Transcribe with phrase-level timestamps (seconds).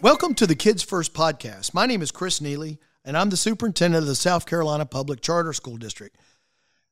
[0.00, 1.74] Welcome to the Kids First podcast.
[1.74, 5.52] My name is Chris Neeley, and I'm the superintendent of the South Carolina Public Charter
[5.52, 6.14] School District.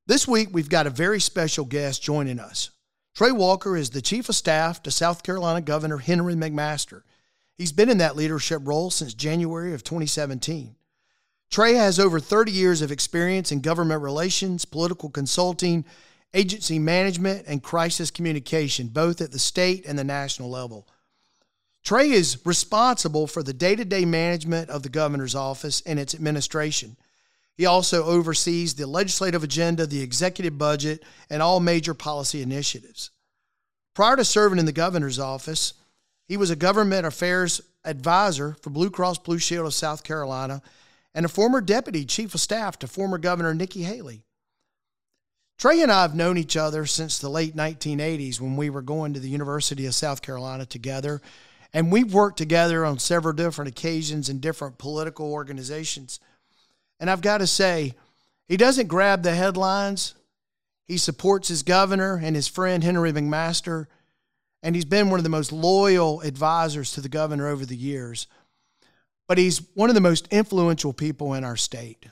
[0.08, 2.70] This week, we've got a very special guest joining us.
[3.14, 7.02] Trey Walker is the Chief of Staff to South Carolina Governor Henry McMaster.
[7.56, 10.74] He's been in that leadership role since January of 2017.
[11.48, 15.84] Trey has over 30 years of experience in government relations, political consulting,
[16.34, 20.88] agency management, and crisis communication, both at the state and the national level.
[21.86, 26.16] Trey is responsible for the day to day management of the governor's office and its
[26.16, 26.96] administration.
[27.54, 33.10] He also oversees the legislative agenda, the executive budget, and all major policy initiatives.
[33.94, 35.74] Prior to serving in the governor's office,
[36.26, 40.62] he was a government affairs advisor for Blue Cross Blue Shield of South Carolina
[41.14, 44.24] and a former deputy chief of staff to former Governor Nikki Haley.
[45.56, 49.14] Trey and I have known each other since the late 1980s when we were going
[49.14, 51.22] to the University of South Carolina together
[51.72, 56.20] and we've worked together on several different occasions in different political organizations.
[56.98, 57.94] And I've got to say,
[58.48, 60.14] he doesn't grab the headlines.
[60.86, 63.86] He supports his governor and his friend Henry McMaster,
[64.62, 68.26] and he's been one of the most loyal advisors to the governor over the years.
[69.26, 72.06] But he's one of the most influential people in our state.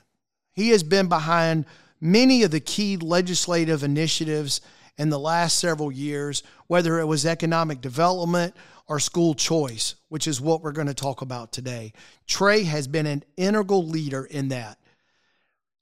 [0.51, 1.65] He has been behind
[2.01, 4.61] many of the key legislative initiatives
[4.97, 8.55] in the last several years, whether it was economic development
[8.87, 11.93] or school choice, which is what we're going to talk about today.
[12.27, 14.77] Trey has been an integral leader in that.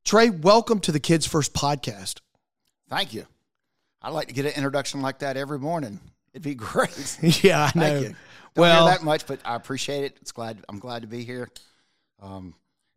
[0.05, 2.19] Trey, welcome to the Kids First podcast.
[2.89, 3.25] Thank you.
[4.01, 5.99] I'd like to get an introduction like that every morning.
[6.33, 7.17] It'd be great.
[7.43, 7.85] yeah, I know.
[7.85, 8.15] Thank you.
[8.55, 10.17] Don't well, that much, but I appreciate it.
[10.21, 11.49] It's glad I'm glad to be here.
[12.21, 12.53] Um,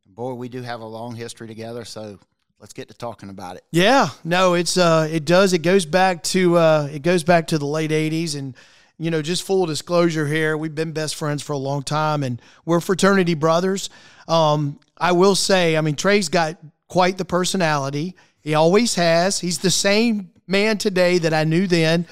[0.06, 2.18] boy, we do have a long history together, so
[2.58, 3.64] let's get to talking about it.
[3.70, 5.54] Yeah, no, it's uh, it does.
[5.54, 8.54] It goes back to uh, it goes back to the late '80s, and
[8.98, 12.40] you know, just full disclosure here, we've been best friends for a long time, and
[12.64, 13.90] we're fraternity brothers.
[14.26, 16.56] Um, I will say, I mean, Trey's got
[16.88, 18.16] quite the personality.
[18.40, 19.40] He always has.
[19.40, 22.06] He's the same man today that I knew then.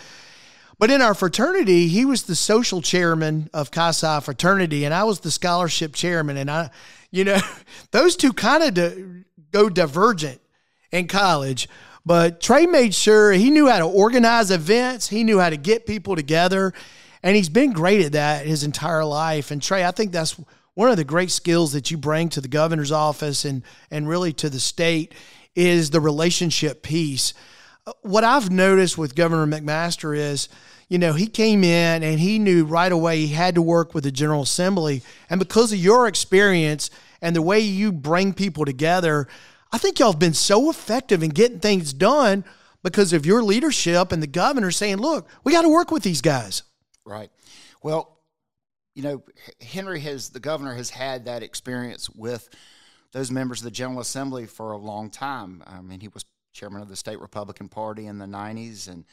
[0.78, 5.20] But in our fraternity, he was the social chairman of Psi fraternity, and I was
[5.20, 6.36] the scholarship chairman.
[6.36, 6.70] And I,
[7.10, 7.38] you know,
[7.92, 10.40] those two kind of go divergent
[10.90, 11.68] in college.
[12.06, 15.86] But Trey made sure he knew how to organize events, he knew how to get
[15.86, 16.72] people together,
[17.22, 19.50] and he's been great at that his entire life.
[19.50, 20.38] And Trey, I think that's
[20.74, 24.32] one of the great skills that you bring to the governor's office and and really
[24.34, 25.14] to the state
[25.54, 27.32] is the relationship piece.
[28.02, 30.48] What I've noticed with Governor McMaster is,
[30.88, 34.04] you know, he came in and he knew right away he had to work with
[34.04, 35.02] the General Assembly.
[35.30, 36.90] And because of your experience
[37.22, 39.28] and the way you bring people together,
[39.74, 42.44] I think y'all have been so effective in getting things done
[42.84, 46.20] because of your leadership and the governor saying, look, we got to work with these
[46.20, 46.62] guys.
[47.04, 47.28] Right.
[47.82, 48.20] Well,
[48.94, 49.24] you know,
[49.60, 52.48] Henry has, the governor has had that experience with
[53.10, 55.60] those members of the General Assembly for a long time.
[55.66, 59.04] I mean, he was chairman of the state Republican Party in the 90s, and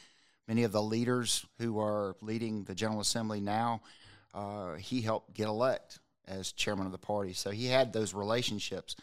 [0.46, 3.82] many of the leaders who are leading the General Assembly now,
[4.32, 7.32] uh, he helped get elect as chairman of the party.
[7.32, 8.96] So he had those relationships.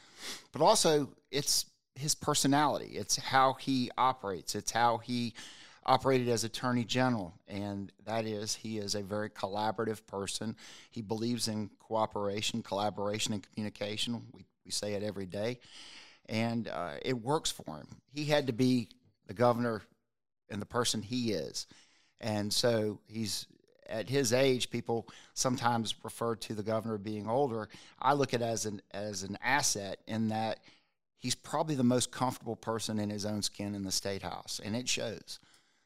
[0.52, 1.66] But also, it's
[1.96, 5.34] his personality, it's how he operates, it's how he
[5.86, 7.34] operated as attorney general.
[7.48, 10.56] And that is he is a very collaborative person.
[10.92, 14.22] He believes in cooperation collaboration and communication.
[14.34, 15.60] We, we say it every day.
[16.28, 17.88] And uh, it works for him.
[18.14, 18.90] He had to be
[19.26, 19.82] the governor
[20.50, 21.66] and the person he is.
[22.22, 23.48] And so he's
[23.90, 27.70] at his age, people sometimes refer to the governor being older.
[28.00, 30.60] I look at it as an as an asset in that
[31.18, 34.76] he's probably the most comfortable person in his own skin in the state house, and
[34.76, 35.40] it shows.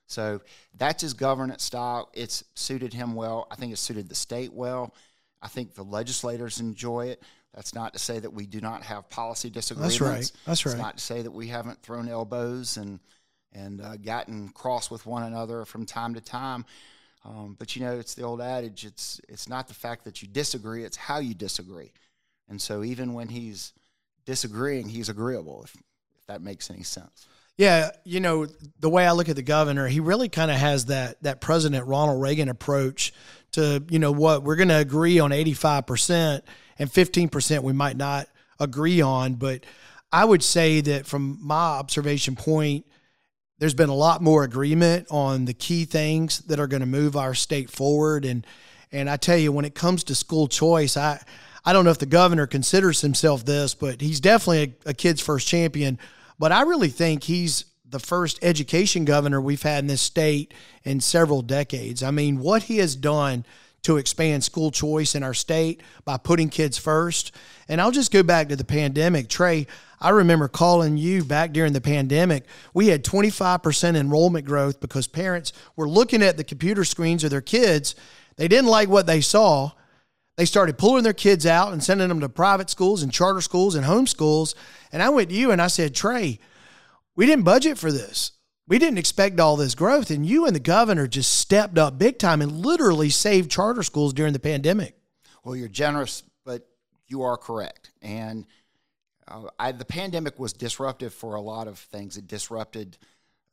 [0.08, 0.42] So
[0.78, 2.10] that's his governance style.
[2.14, 3.48] It's suited him well.
[3.50, 4.94] I think it's suited the state well.
[5.42, 7.24] I think the legislators enjoy it.
[7.54, 10.00] That's not to say that we do not have policy disagreements.
[10.00, 10.32] That's right.
[10.46, 10.72] That's right.
[10.74, 13.00] It's not to say that we haven't thrown elbows and
[13.56, 16.66] and uh, gotten cross with one another from time to time.
[17.26, 20.28] Um, but you know, it's the old adage: it's it's not the fact that you
[20.28, 21.92] disagree; it's how you disagree.
[22.50, 23.74] And so, even when he's
[24.26, 25.64] disagreeing, he's agreeable.
[25.64, 25.76] If,
[26.18, 27.28] if that makes any sense.
[27.56, 28.48] Yeah, you know,
[28.80, 31.86] the way I look at the governor, he really kind of has that that President
[31.86, 33.14] Ronald Reagan approach
[33.52, 36.42] to, you know, what we're going to agree on 85%
[36.80, 38.28] and 15% we might not
[38.60, 39.64] agree on, but
[40.12, 42.86] I would say that from my observation point,
[43.64, 47.16] there's been a lot more agreement on the key things that are going to move
[47.16, 48.26] our state forward.
[48.26, 48.46] And
[48.92, 51.24] and I tell you when it comes to school choice I
[51.64, 55.22] I don't know if the governor considers himself this but he's definitely a, a kids
[55.22, 55.98] first champion.
[56.38, 61.00] But I really think he's the first education governor we've had in this state in
[61.00, 62.04] several decades.
[62.04, 63.46] I mean what he has done
[63.84, 67.34] to expand school choice in our state by putting kids first.
[67.68, 69.30] And I'll just go back to the pandemic.
[69.30, 69.68] Trey,
[70.00, 72.46] I remember calling you back during the pandemic.
[72.74, 77.42] We had 25% enrollment growth because parents were looking at the computer screens of their
[77.42, 77.96] kids.
[78.36, 79.72] They didn't like what they saw.
[80.36, 83.76] They started pulling their kids out and sending them to private schools and charter schools
[83.76, 84.56] and homeschools.
[84.92, 86.40] And I went to you and I said, Trey,
[87.16, 88.32] we didn't budget for this.
[88.68, 90.10] We didn't expect all this growth.
[90.10, 94.14] And you and the governor just stepped up big time and literally saved charter schools
[94.14, 94.96] during the pandemic.
[95.44, 96.68] Well, you're generous, but
[97.08, 97.92] you are correct.
[98.02, 98.46] And
[99.28, 102.18] uh, I, the pandemic was disruptive for a lot of things.
[102.18, 102.98] It disrupted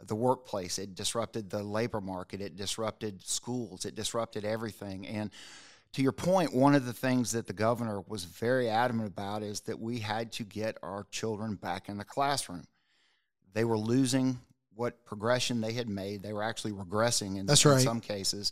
[0.06, 5.06] the workplace, it disrupted the labor market, it disrupted schools, it disrupted everything.
[5.06, 5.30] And
[5.92, 9.60] to your point, one of the things that the governor was very adamant about is
[9.62, 12.64] that we had to get our children back in the classroom.
[13.52, 14.38] They were losing
[14.80, 16.22] what progression they had made.
[16.22, 18.50] They were actually regressing in, That's in some cases.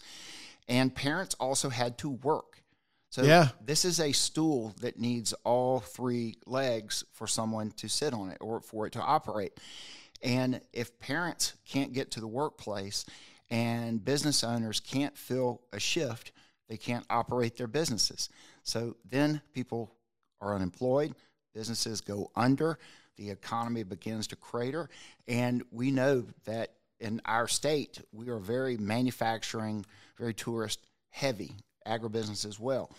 [0.69, 2.62] And parents also had to work.
[3.08, 3.48] So Yeah.
[3.64, 8.36] this is a stool that needs all three legs for someone to sit on it
[8.42, 9.58] or for it to operate.
[10.22, 13.06] And if parents can't get to the workplace
[13.48, 16.32] and business owners can't fill a shift,
[16.69, 18.28] they can't operate their businesses.
[18.64, 19.94] So then people
[20.42, 21.14] are unemployed,
[21.54, 22.78] businesses go under,
[23.19, 24.88] the economy begins to crater.
[25.26, 29.85] And we know that in our state, we are very manufacturing,
[30.17, 30.81] very tourist
[31.11, 31.53] heavy,
[31.87, 32.91] agribusiness as well.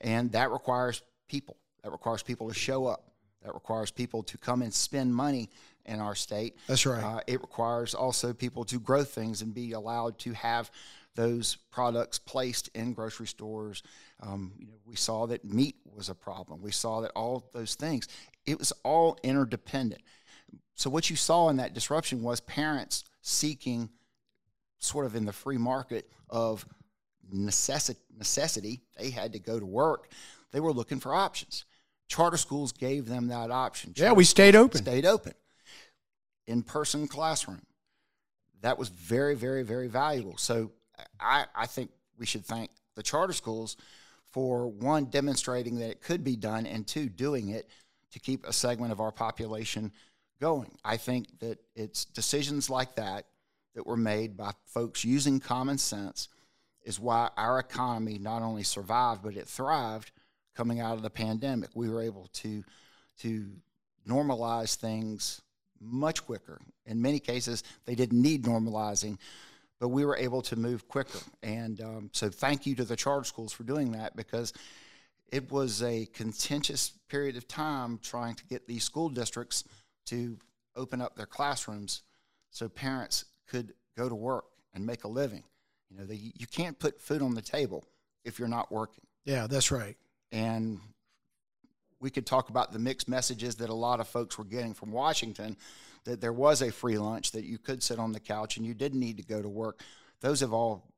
[0.00, 1.56] And that requires people.
[1.82, 3.08] That requires people to show up.
[3.42, 5.50] That requires people to come and spend money
[5.84, 6.56] in our state.
[6.68, 7.02] That's right.
[7.02, 10.70] Uh, it requires also people to grow things and be allowed to have
[11.14, 13.82] those products placed in grocery stores.
[14.22, 16.62] Um, you know, we saw that meat was a problem.
[16.62, 18.08] We saw that all those things.
[18.46, 20.02] It was all interdependent.
[20.74, 23.90] So what you saw in that disruption was parents seeking,
[24.78, 26.64] sort of in the free market of
[27.34, 28.80] necessi- necessity.
[28.98, 30.10] They had to go to work.
[30.52, 31.64] They were looking for options.
[32.08, 33.92] Charter schools gave them that option.
[33.96, 34.82] Yeah, we stayed open.
[34.82, 35.32] Stayed open.
[36.46, 37.62] In person classroom.
[38.60, 40.36] That was very, very, very valuable.
[40.36, 40.70] So
[41.18, 43.76] I, I think we should thank the charter schools
[44.32, 47.68] for one, demonstrating that it could be done, and two, doing it
[48.12, 49.92] to keep a segment of our population
[50.40, 50.76] going.
[50.84, 53.26] I think that it's decisions like that
[53.74, 56.28] that were made by folks using common sense
[56.84, 60.10] is why our economy not only survived but it thrived
[60.54, 61.70] coming out of the pandemic.
[61.74, 62.64] We were able to
[63.20, 63.46] to
[64.08, 65.40] normalize things
[65.80, 66.60] much quicker.
[66.86, 69.18] In many cases, they didn't need normalizing,
[69.82, 71.18] but we were able to move quicker.
[71.42, 74.52] And um, so, thank you to the charter schools for doing that because
[75.32, 79.64] it was a contentious period of time trying to get these school districts
[80.06, 80.38] to
[80.76, 82.02] open up their classrooms
[82.50, 85.42] so parents could go to work and make a living.
[85.90, 87.84] You know, they, you can't put food on the table
[88.24, 89.04] if you're not working.
[89.24, 89.96] Yeah, that's right.
[90.30, 90.78] And
[92.02, 94.90] we could talk about the mixed messages that a lot of folks were getting from
[94.90, 95.56] Washington
[96.04, 98.74] that there was a free lunch, that you could sit on the couch and you
[98.74, 99.80] didn't need to go to work.
[100.20, 100.90] Those have all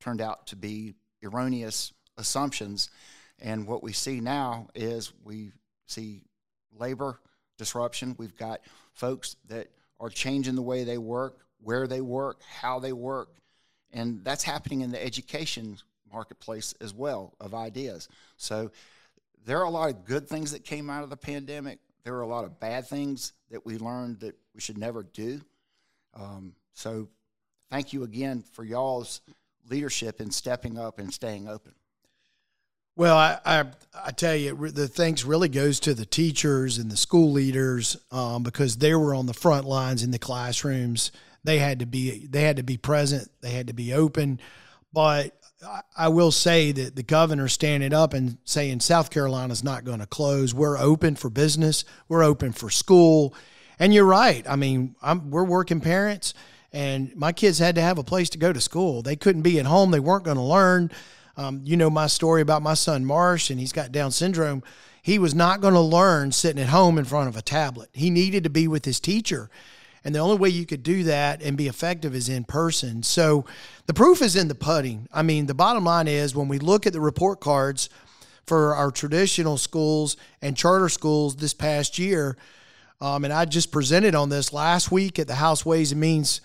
[0.00, 2.90] turned out to be erroneous assumptions.
[3.40, 5.50] And what we see now is we
[5.86, 6.22] see
[6.78, 7.18] labor
[7.58, 8.14] disruption.
[8.18, 8.60] We've got
[8.92, 9.66] folks that
[9.98, 13.30] are changing the way they work, where they work, how they work.
[13.92, 15.78] And that's happening in the education
[16.12, 18.08] marketplace as well of ideas.
[18.36, 18.70] So
[19.44, 21.78] there are a lot of good things that came out of the pandemic.
[22.04, 25.40] There are a lot of bad things that we learned that we should never do.
[26.14, 27.08] Um, so
[27.70, 29.20] thank you again for y'all's
[29.68, 31.74] leadership in stepping up and staying open.
[32.94, 33.64] Well, I, I,
[34.04, 38.42] I tell you, the thanks really goes to the teachers and the school leaders um,
[38.42, 41.10] because they were on the front lines in the classrooms.
[41.42, 43.28] They had to be they had to be present.
[43.40, 44.40] They had to be open.
[44.92, 45.34] But
[45.96, 50.06] I, will say that the governor standing up and saying South Carolina's not going to
[50.06, 50.54] close.
[50.54, 51.84] We're open for business.
[52.08, 53.34] We're open for school.
[53.78, 54.44] And you're right.
[54.48, 56.34] I mean, I'm, we're working parents,
[56.72, 59.02] and my kids had to have a place to go to school.
[59.02, 59.90] They couldn't be at home.
[59.90, 60.90] They weren't going to learn.
[61.36, 64.62] Um, you know my story about my son Marsh, and he's got Down syndrome.
[65.02, 67.88] He was not going to learn sitting at home in front of a tablet.
[67.92, 69.50] He needed to be with his teacher.
[70.04, 73.02] And the only way you could do that and be effective is in person.
[73.02, 73.44] So
[73.86, 75.08] the proof is in the pudding.
[75.12, 77.88] I mean, the bottom line is when we look at the report cards
[78.46, 82.36] for our traditional schools and charter schools this past year,
[83.00, 86.40] um, and I just presented on this last week at the House Ways and Means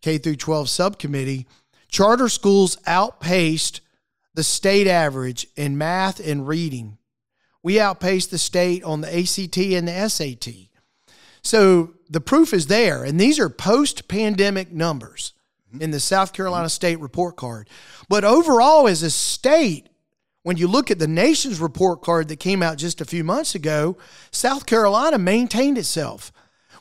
[0.00, 1.46] K through 12 subcommittee.
[1.88, 3.80] Charter schools outpaced
[4.34, 6.98] the state average in math and reading.
[7.62, 10.71] We outpaced the state on the ACT and the SAT.
[11.42, 13.04] So the proof is there.
[13.04, 15.32] And these are post pandemic numbers
[15.80, 17.68] in the South Carolina State report card.
[18.08, 19.88] But overall, as a state,
[20.42, 23.54] when you look at the nation's report card that came out just a few months
[23.54, 23.96] ago,
[24.30, 26.32] South Carolina maintained itself.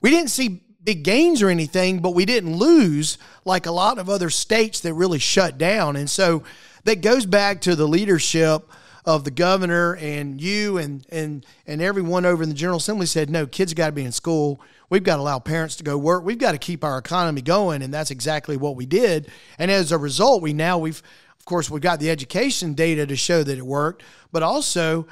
[0.01, 4.09] We didn't see big gains or anything, but we didn't lose like a lot of
[4.09, 5.95] other states that really shut down.
[5.95, 6.43] And so
[6.85, 8.67] that goes back to the leadership
[9.05, 13.29] of the governor and you and and and everyone over in the General Assembly said,
[13.29, 14.61] no, kids got to be in school.
[14.89, 16.23] We've got to allow parents to go work.
[16.23, 19.29] We've got to keep our economy going, and that's exactly what we did.
[19.57, 21.01] And as a result, we now we've
[21.39, 25.07] of course we've got the education data to show that it worked, but also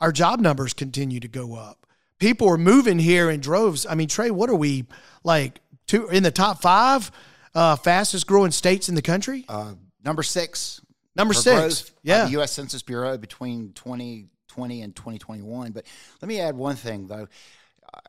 [0.00, 1.86] our job numbers continue to go up.
[2.18, 3.86] People are moving here in droves.
[3.86, 4.84] I mean, Trey, what are we
[5.24, 7.10] like two in the top five
[7.54, 9.44] uh, fastest growing states in the country?
[9.48, 10.79] Uh, number six.
[11.16, 11.92] Number six.
[12.02, 12.24] yeah.
[12.24, 12.52] The U.S.
[12.52, 15.72] Census Bureau between 2020 and 2021.
[15.72, 15.86] But
[16.20, 17.28] let me add one thing, though.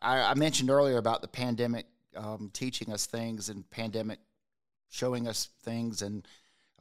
[0.02, 4.20] I, I mentioned earlier about the pandemic um, teaching us things and pandemic
[4.90, 6.28] showing us things and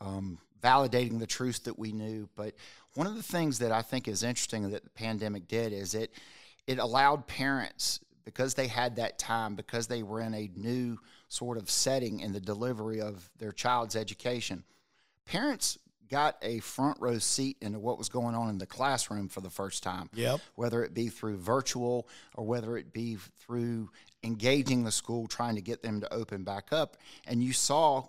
[0.00, 2.28] um, validating the truth that we knew.
[2.36, 2.54] But
[2.94, 6.12] one of the things that I think is interesting that the pandemic did is it
[6.66, 10.98] it allowed parents because they had that time because they were in a new
[11.28, 14.64] sort of setting in the delivery of their child's education.
[15.24, 15.78] Parents
[16.10, 19.50] got a front row seat into what was going on in the classroom for the
[19.50, 20.10] first time.
[20.14, 20.40] Yep.
[20.56, 23.90] Whether it be through virtual or whether it be through
[24.22, 26.96] engaging the school, trying to get them to open back up.
[27.26, 28.04] And you saw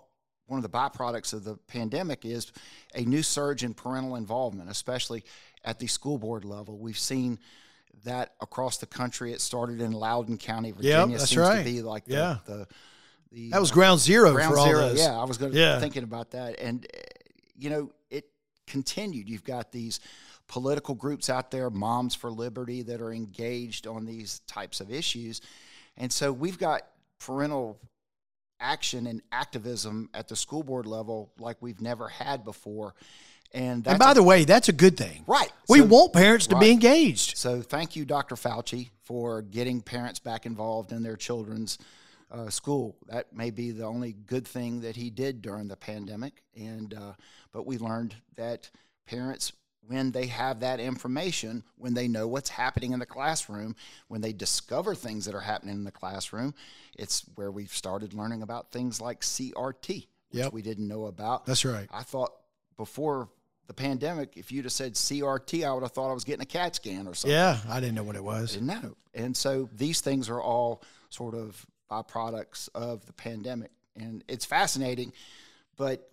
[0.46, 2.52] one of the byproducts of the pandemic is
[2.94, 5.24] a new surge in parental involvement, especially
[5.64, 6.76] at the school board level.
[6.78, 7.38] We've seen
[8.04, 9.32] that across the country.
[9.32, 10.98] It started in Loudoun County, Virginia.
[11.06, 11.58] Yep, that's seems right.
[11.58, 12.36] to be like the, Yeah.
[12.44, 12.66] the,
[13.30, 14.92] the That was ground zero ground for all zero.
[14.92, 15.78] Yeah, I was going to Yeah.
[15.78, 16.86] thinking about that, and
[17.62, 18.24] you know, it
[18.66, 19.28] continued.
[19.28, 20.00] You've got these
[20.48, 25.40] political groups out there, Moms for Liberty, that are engaged on these types of issues,
[25.96, 26.82] and so we've got
[27.20, 27.78] parental
[28.58, 32.94] action and activism at the school board level like we've never had before.
[33.54, 35.24] And, And by a- the way, that's a good thing.
[35.26, 37.36] right, We So- want parents to be engaged.
[37.36, 38.34] so thank you, Dr.
[38.36, 41.76] Fauci, for getting parents back involved in their children's
[42.32, 42.96] uh, school.
[43.08, 46.42] That may be the only good thing that he did during the pandemic.
[46.56, 47.12] And uh,
[47.52, 48.70] but we learned that
[49.06, 49.52] parents,
[49.86, 53.76] when they have that information, when they know what's happening in the classroom,
[54.08, 56.54] when they discover things that are happening in the classroom,
[56.98, 60.52] it's where we've started learning about things like CRT, which Yep.
[60.52, 61.44] we didn't know about.
[61.46, 61.88] That's right.
[61.92, 62.32] I thought
[62.78, 63.28] before
[63.66, 66.46] the pandemic, if you'd have said CRT, I would have thought I was getting a
[66.46, 67.30] CAT scan or something.
[67.36, 68.52] Yeah, I didn't know what it was.
[68.54, 68.96] Didn't know.
[69.14, 73.70] And so these things are all sort of byproducts of the pandemic.
[73.96, 75.12] And it's fascinating,
[75.76, 76.10] but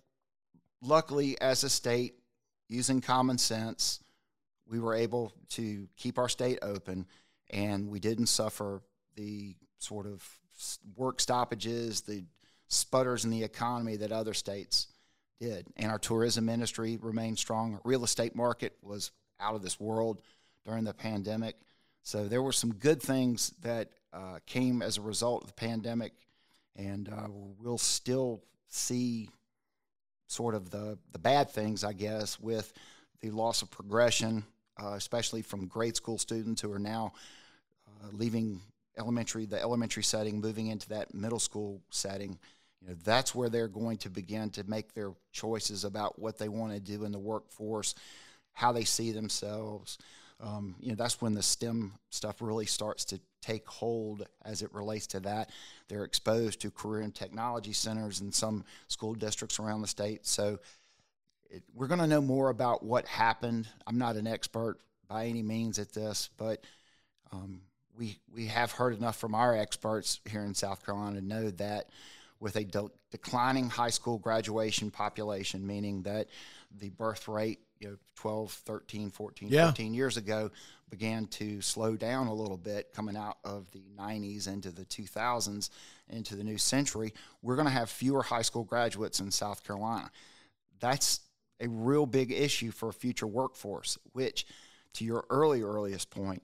[0.82, 2.14] luckily, as a state,
[2.68, 4.00] using common sense,
[4.68, 7.06] we were able to keep our state open
[7.50, 8.82] and we didn't suffer
[9.16, 10.22] the sort of
[10.94, 12.24] work stoppages, the
[12.68, 14.86] sputters in the economy that other states
[15.40, 15.66] did.
[15.76, 17.74] And our tourism industry remained strong.
[17.74, 19.10] Our real estate market was
[19.40, 20.22] out of this world
[20.64, 21.56] during the pandemic.
[22.02, 26.12] So there were some good things that uh, came as a result of the pandemic,
[26.76, 29.28] and uh, we'll still see
[30.26, 32.72] sort of the the bad things, I guess, with
[33.20, 34.44] the loss of progression,
[34.82, 37.12] uh, especially from grade school students who are now
[37.86, 38.60] uh, leaving
[38.98, 42.38] elementary, the elementary setting, moving into that middle school setting.
[42.80, 46.48] You know, that's where they're going to begin to make their choices about what they
[46.48, 47.94] want to do in the workforce,
[48.52, 49.98] how they see themselves.
[50.40, 54.72] Um, you know, that's when the STEM stuff really starts to take hold as it
[54.74, 55.50] relates to that.
[55.88, 60.26] They're exposed to career and technology centers in some school districts around the state.
[60.26, 60.58] So
[61.50, 63.68] it, we're going to know more about what happened.
[63.86, 64.78] I'm not an expert
[65.08, 66.64] by any means at this, but
[67.32, 67.62] um,
[67.96, 71.90] we we have heard enough from our experts here in South Carolina to know that
[72.38, 76.28] with a de- declining high school graduation population, meaning that
[76.78, 79.68] the birth rate, you know, 12, 13, 14, Yeah.
[79.68, 80.50] 15 years ago
[80.90, 85.70] began to slow down a little bit coming out of the 90s into the 2000s
[86.08, 90.10] into the new century, we're going to have fewer high school graduates in South Carolina.
[90.80, 91.20] That's
[91.60, 94.46] a real big issue for a future workforce, which,
[94.94, 96.42] to your early, earliest point,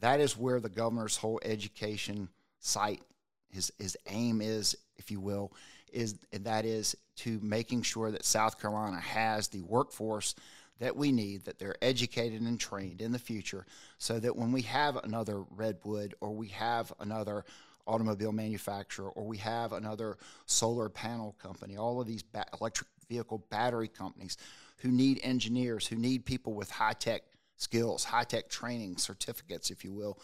[0.00, 3.02] that is where the governor's whole education site,
[3.50, 5.52] his, his aim is, if you will,
[5.92, 10.34] is and that is to making sure that South Carolina has the workforce
[10.82, 13.64] that we need, that they're educated and trained in the future,
[13.98, 17.44] so that when we have another Redwood or we have another
[17.86, 23.46] automobile manufacturer or we have another solar panel company, all of these ba- electric vehicle
[23.48, 24.36] battery companies
[24.78, 27.22] who need engineers, who need people with high tech
[27.58, 30.18] skills, high tech training, certificates, if you will.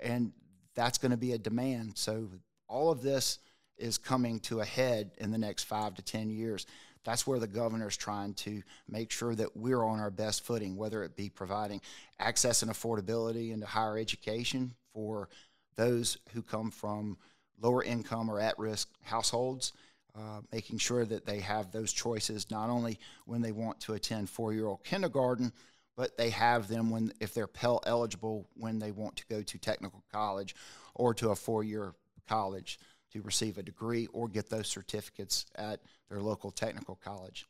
[0.00, 0.32] And
[0.76, 1.98] that's going to be a demand.
[1.98, 2.28] So
[2.68, 3.40] all of this
[3.76, 6.64] is coming to a head in the next five to 10 years.
[7.06, 10.76] That's where the governor is trying to make sure that we're on our best footing,
[10.76, 11.80] whether it be providing
[12.18, 15.28] access and affordability into higher education for
[15.76, 17.16] those who come from
[17.62, 19.72] lower income or at risk households,
[20.16, 24.28] uh, making sure that they have those choices not only when they want to attend
[24.28, 25.52] four year old kindergarten,
[25.96, 29.58] but they have them when if they're Pell eligible when they want to go to
[29.58, 30.56] technical college
[30.96, 31.94] or to a four year
[32.28, 32.80] college
[33.16, 37.46] to receive a degree or get those certificates at their local technical college.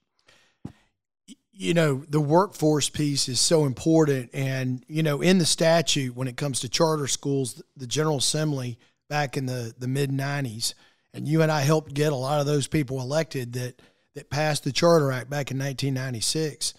[1.53, 4.31] You know, the workforce piece is so important.
[4.35, 8.79] And, you know, in the statute, when it comes to charter schools, the General Assembly
[9.09, 10.75] back in the, the mid 90s,
[11.15, 13.81] and you and I helped get a lot of those people elected that,
[14.15, 16.75] that passed the Charter Act back in 1996.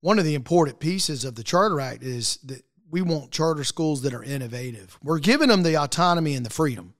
[0.00, 4.02] One of the important pieces of the Charter Act is that we want charter schools
[4.02, 4.98] that are innovative.
[5.00, 6.94] We're giving them the autonomy and the freedom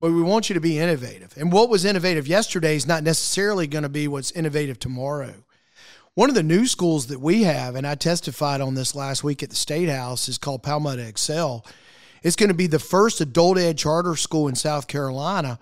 [0.00, 1.34] but we want you to be innovative.
[1.36, 5.34] And what was innovative yesterday is not necessarily going to be what's innovative tomorrow.
[6.14, 9.42] One of the new schools that we have, and I testified on this last week
[9.42, 11.64] at the State House, is called Palmetto Excel.
[12.22, 15.58] It's going to be the first adult ed charter school in South Carolina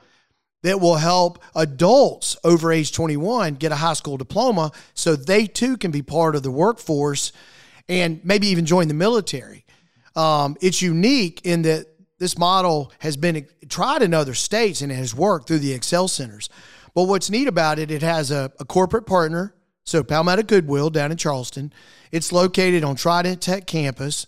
[0.63, 5.77] that will help adults over age 21 get a high school diploma so they too
[5.77, 7.33] can be part of the workforce
[7.89, 9.65] and maybe even join the military.
[10.17, 11.87] Um, it's unique in that
[12.19, 16.09] this model has been tried in other states and it has worked through the Excel
[16.09, 16.49] centers.
[16.95, 21.13] But what's neat about it, it has a, a corporate partner, so Palmetto Goodwill down
[21.13, 21.73] in Charleston.
[22.11, 24.27] It's located on Trident Tech campus.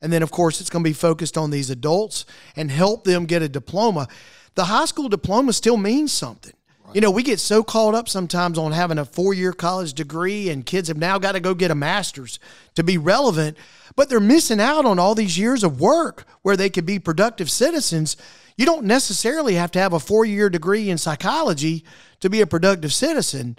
[0.00, 3.24] And then, of course, it's going to be focused on these adults and help them
[3.24, 4.08] get a diploma.
[4.54, 6.54] The high school diploma still means something.
[6.94, 10.50] You know, we get so caught up sometimes on having a four year college degree,
[10.50, 12.38] and kids have now got to go get a master's
[12.74, 13.56] to be relevant,
[13.96, 17.50] but they're missing out on all these years of work where they could be productive
[17.50, 18.16] citizens.
[18.56, 21.84] You don't necessarily have to have a four year degree in psychology
[22.20, 23.58] to be a productive citizen.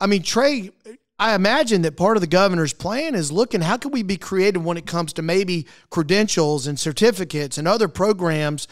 [0.00, 0.70] I mean, Trey,
[1.18, 4.64] I imagine that part of the governor's plan is looking how can we be creative
[4.64, 8.66] when it comes to maybe credentials and certificates and other programs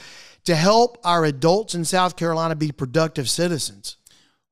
[0.45, 3.99] to help our adults in South Carolina be productive citizens?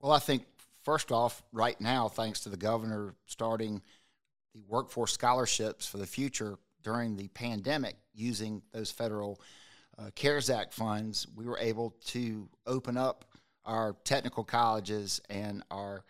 [0.01, 0.45] Well, I think
[0.85, 3.81] first off, right now, thanks to the governor starting
[4.57, 9.41] the workforce scholarships for the future during the pandemic using those federal
[9.99, 13.25] uh, CARES Act funds, we were able to open up
[13.65, 16.05] our technical colleges and our,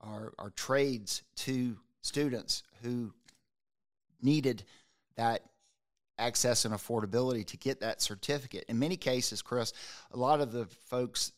[0.00, 3.12] our, our trades to students who
[4.20, 4.64] needed
[5.16, 5.42] that
[6.18, 8.64] access and affordability to get that certificate.
[8.68, 9.72] In many cases, Chris,
[10.12, 11.32] a lot of the folks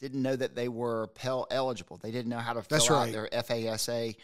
[0.00, 1.98] didn't know that they were Pell eligible.
[1.98, 4.16] They didn't know how to fill That's out their FAFSA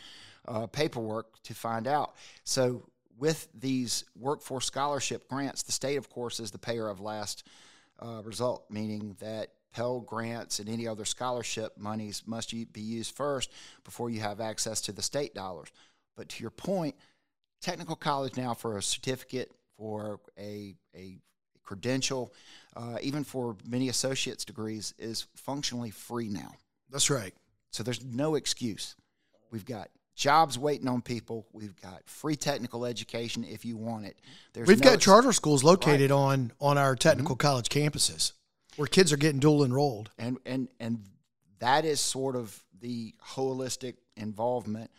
[0.48, 2.14] uh, paperwork to find out.
[2.44, 7.46] So, with these workforce scholarship grants, the state, of course, is the payer of last
[8.02, 13.50] uh, result, meaning that Pell grants and any other scholarship monies must be used first
[13.84, 15.68] before you have access to the state dollars.
[16.16, 16.96] But to your point,
[17.60, 21.18] technical college now for a certificate for a, a
[21.62, 22.34] credential,
[22.76, 26.52] uh, even for many associate's degrees, is functionally free now.
[26.90, 27.34] That's right.
[27.70, 28.96] So there's no excuse.
[29.52, 29.88] We've got
[30.20, 31.46] jobs waiting on people.
[31.52, 34.18] We've got free technical education if you want it.
[34.52, 36.16] There's We've no got charter schools located right.
[36.16, 37.48] on on our technical mm-hmm.
[37.48, 38.32] college campuses
[38.76, 40.10] where kids are getting dual enrolled.
[40.18, 41.02] And and and
[41.58, 44.90] that is sort of the holistic involvement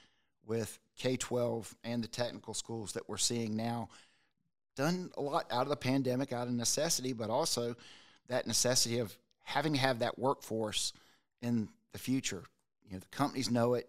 [0.45, 3.89] with K 12 and the technical schools that we're seeing now
[4.75, 7.75] done a lot out of the pandemic, out of necessity, but also
[8.27, 10.93] that necessity of having to have that workforce
[11.43, 12.43] in the future.
[12.87, 13.87] You know, the companies know it,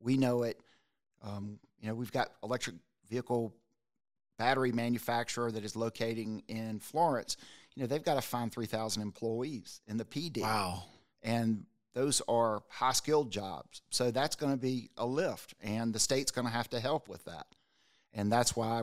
[0.00, 0.60] we know it.
[1.24, 2.76] Um, you know, we've got electric
[3.08, 3.54] vehicle
[4.38, 7.36] battery manufacturer that is locating in Florence.
[7.74, 10.42] You know, they've got to find 3,000 employees in the Pee Dee.
[10.42, 10.84] Wow.
[11.22, 13.82] And those are high skilled jobs.
[13.90, 17.08] So that's going to be a lift, and the state's going to have to help
[17.08, 17.46] with that.
[18.12, 18.82] And that's why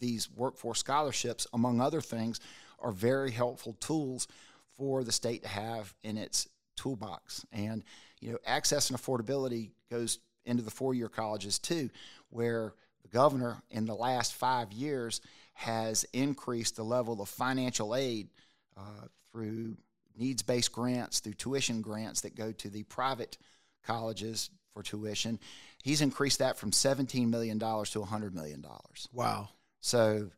[0.00, 2.40] these workforce scholarships, among other things,
[2.78, 4.28] are very helpful tools
[4.76, 7.44] for the state to have in its toolbox.
[7.52, 7.84] And
[8.20, 11.90] you know, access and affordability goes into the four-year colleges too,
[12.30, 15.20] where the governor in the last five years
[15.54, 18.28] has increased the level of financial aid
[18.76, 19.76] uh, through
[20.16, 23.38] needs-based grants, through tuition grants that go to the private
[23.84, 25.38] colleges for tuition.
[25.82, 28.64] He's increased that from $17 million to $100 million.
[29.12, 29.48] Wow.
[29.80, 30.30] So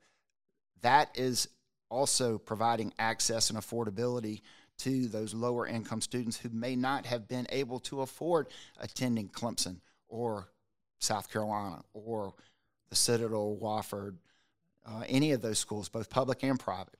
[0.82, 1.48] that is
[1.90, 4.42] also providing access and affordability
[4.78, 8.46] to those lower income students who may not have been able to afford
[8.80, 10.48] attending Clemson or
[10.98, 12.34] South Carolina or
[12.90, 14.16] the Citadel, Wofford,
[14.86, 16.96] uh, any of those schools, both public and private.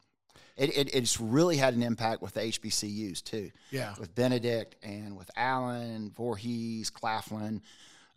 [0.57, 3.51] it, it, it's really had an impact with the HBCUs too.
[3.71, 3.95] Yeah.
[3.99, 7.63] With Benedict and with Allen, Voorhees, Claflin,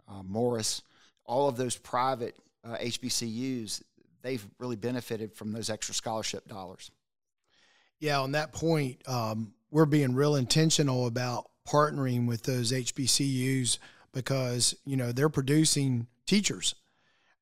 [0.08, 0.84] uh, Morris,
[1.26, 3.82] all of those private uh, HBCUs,
[4.22, 6.92] they've really benefited from those extra scholarship dollars.
[8.00, 13.78] Yeah, on that point, um, we're being real intentional about partnering with those HBCUs
[14.14, 16.76] because you know they're producing teachers,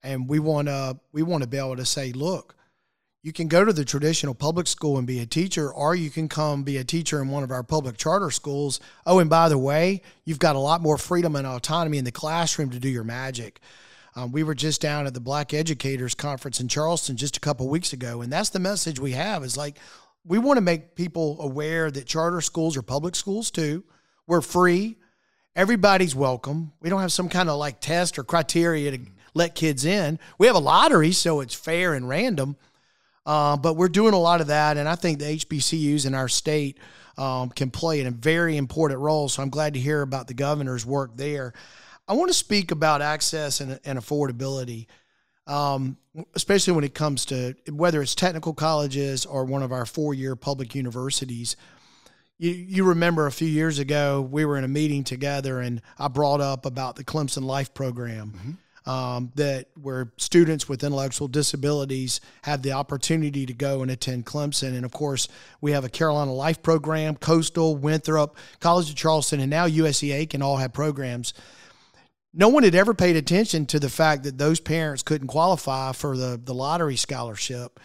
[0.04, 2.56] and we want to we want to be able to say, look,
[3.24, 6.28] you can go to the traditional public school and be a teacher, or you can
[6.28, 8.80] come be a teacher in one of our public charter schools.
[9.06, 12.12] Oh, and by the way, you've got a lot more freedom and autonomy in the
[12.12, 13.60] classroom to do your magic.
[14.16, 17.70] Um, we were just down at the Black Educators Conference in Charleston just a couple
[17.70, 19.78] weeks ago, and that's the message we have is like
[20.26, 23.84] we want to make people aware that charter schools are public schools too.
[24.28, 24.98] We're free.
[25.54, 26.72] Everybody's welcome.
[26.80, 29.00] We don't have some kind of like test or criteria to
[29.34, 30.18] let kids in.
[30.38, 32.56] We have a lottery, so it's fair and random.
[33.26, 36.30] Uh, but we're doing a lot of that, and I think the HBCUs in our
[36.30, 36.78] state
[37.18, 39.28] um, can play a very important role.
[39.28, 41.54] So I'm glad to hear about the governor's work there.
[42.08, 44.88] I want to speak about access and, and affordability,
[45.48, 45.98] um,
[46.34, 50.38] especially when it comes to whether it's technical colleges or one of our four year
[50.38, 51.58] public universities.
[52.42, 56.08] You, you remember a few years ago, we were in a meeting together, and I
[56.08, 58.34] brought up about the Clemson Life program.
[58.36, 58.52] Mm-hmm.
[58.84, 64.70] Um, that where students with intellectual disabilities have the opportunity to go and attend Clemson.
[64.70, 65.28] And of course,
[65.62, 70.42] we have a Carolina Life program, Coastal, Winthrop, College of Charleston, and now USCA can
[70.42, 71.36] all have programs
[72.34, 76.16] no one had ever paid attention to the fact that those parents couldn't qualify for
[76.16, 77.80] the, the lottery scholarship.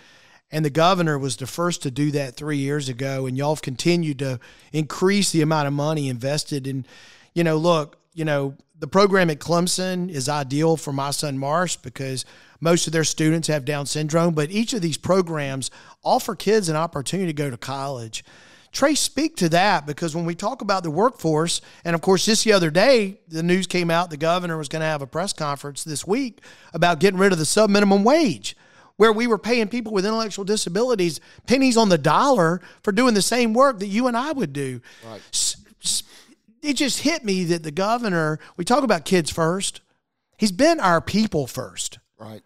[0.56, 3.26] And the governor was the first to do that three years ago.
[3.26, 4.40] And y'all have continued to
[4.72, 6.86] increase the amount of money invested in,
[7.34, 11.76] you know, look, you know, the program at Clemson is ideal for my son Marsh
[11.76, 12.24] because
[12.58, 15.70] most of their students have Down syndrome, but each of these programs
[16.02, 18.24] offer kids an opportunity to go to college.
[18.72, 22.44] Trey, speak to that because when we talk about the workforce, and of course, just
[22.44, 25.34] the other day, the news came out the governor was going to have a press
[25.34, 26.40] conference this week
[26.72, 28.56] about getting rid of the sub minimum wage,
[28.96, 33.22] where we were paying people with intellectual disabilities pennies on the dollar for doing the
[33.22, 34.80] same work that you and I would do.
[35.04, 35.20] Right.
[36.62, 39.80] It just hit me that the governor, we talk about kids first,
[40.36, 41.98] he's been our people first.
[42.18, 42.42] Right.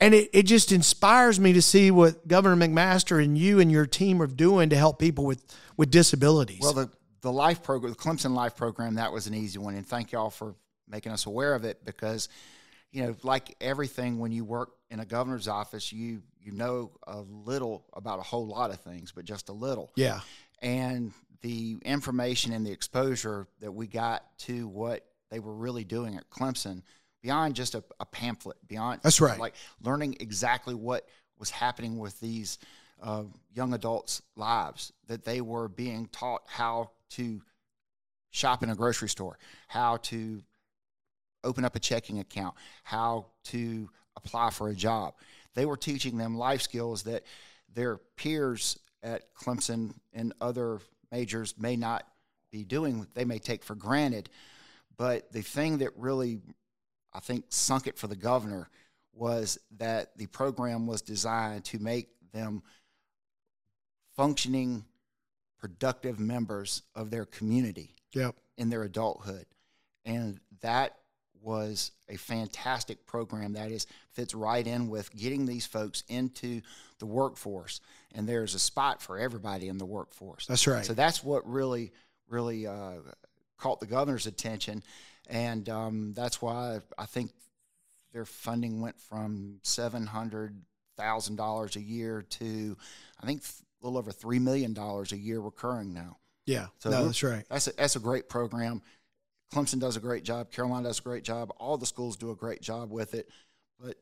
[0.00, 3.86] And it, it just inspires me to see what Governor McMaster and you and your
[3.86, 5.42] team are doing to help people with,
[5.76, 6.60] with disabilities.
[6.60, 9.74] Well, the, the life program, the Clemson Life program, that was an easy one.
[9.74, 10.54] And thank y'all for
[10.88, 12.28] making us aware of it because,
[12.92, 17.20] you know, like everything, when you work in a governor's office, you you know a
[17.20, 19.90] little about a whole lot of things, but just a little.
[19.96, 20.20] Yeah.
[20.62, 26.16] And the information and the exposure that we got to what they were really doing
[26.16, 26.82] at Clemson–
[27.22, 31.06] beyond just a, a pamphlet, beyond that's right, like learning exactly what
[31.38, 32.58] was happening with these
[33.02, 33.24] uh,
[33.54, 37.40] young adults' lives, that they were being taught how to
[38.30, 40.42] shop in a grocery store, how to
[41.44, 45.14] open up a checking account, how to apply for a job.
[45.54, 47.24] They were teaching them life skills that
[47.74, 52.06] their peers at Clemson and other majors may not
[52.50, 54.28] be doing, they may take for granted.
[54.96, 56.40] But the thing that really
[57.12, 58.68] I think sunk it for the governor
[59.12, 62.62] was that the program was designed to make them
[64.16, 64.84] functioning,
[65.58, 68.36] productive members of their community yep.
[68.56, 69.46] in their adulthood.
[70.04, 70.97] And that
[71.42, 76.60] was a fantastic program that is fits right in with getting these folks into
[76.98, 77.80] the workforce
[78.14, 81.92] and there's a spot for everybody in the workforce that's right so that's what really
[82.28, 82.94] really uh,
[83.56, 84.82] caught the governor's attention
[85.28, 87.30] and um, that's why I think
[88.12, 90.60] their funding went from seven hundred
[90.96, 92.76] thousand dollars a year to
[93.22, 96.16] I think a little over three million dollars a year recurring now.
[96.46, 97.44] Yeah, so no, that's right.
[97.50, 98.80] That's a, that's a great program.
[99.52, 100.50] Clemson does a great job.
[100.50, 101.52] Carolina does a great job.
[101.58, 103.28] All the schools do a great job with it,
[103.80, 103.96] but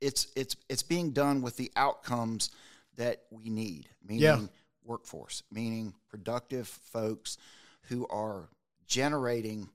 [0.00, 2.50] it's it's it's being done with the outcomes
[2.96, 4.40] that we need, meaning yeah.
[4.84, 7.38] workforce, meaning productive folks
[7.88, 8.48] who are
[8.86, 9.68] generating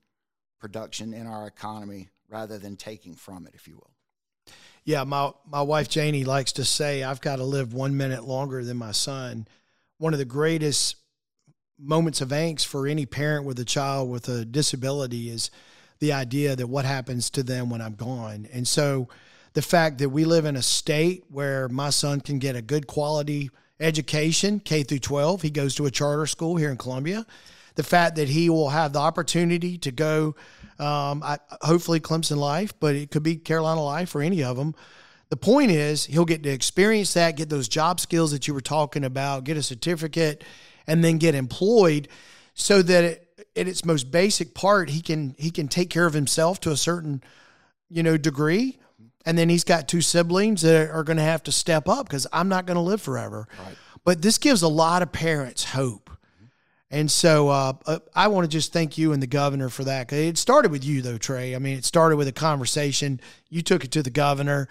[0.58, 3.90] production in our economy rather than taking from it, if you will.
[4.84, 8.64] Yeah, my my wife Janie likes to say I've got to live one minute longer
[8.64, 9.46] than my son.
[9.98, 10.96] One of the greatest
[11.80, 15.50] moments of angst for any parent with a child with a disability is
[15.98, 18.48] the idea that what happens to them when I'm gone.
[18.52, 19.08] And so
[19.52, 22.86] the fact that we live in a state where my son can get a good
[22.86, 27.26] quality education, K through 12, he goes to a charter school here in Columbia
[27.74, 30.34] the fact that he will have the opportunity to go,
[30.78, 34.74] um, I, hopefully Clemson Life, but it could be Carolina Life or any of them.
[35.30, 38.60] The point is, he'll get to experience that, get those job skills that you were
[38.60, 40.44] talking about, get a certificate,
[40.86, 42.08] and then get employed
[42.54, 46.14] so that it, at its most basic part, he can he can take care of
[46.14, 47.22] himself to a certain,
[47.88, 48.78] you know, degree.
[49.26, 52.26] And then he's got two siblings that are going to have to step up because
[52.32, 53.46] I'm not going to live forever.
[53.58, 53.76] Right.
[54.02, 56.10] But this gives a lot of parents hope.
[56.90, 60.12] And so uh, I want to just thank you and the governor for that.
[60.12, 61.54] It started with you, though, Trey.
[61.54, 63.20] I mean, it started with a conversation.
[63.48, 64.68] You took it to the governor.